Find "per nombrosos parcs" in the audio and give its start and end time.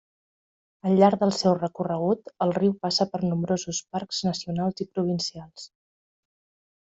3.11-4.23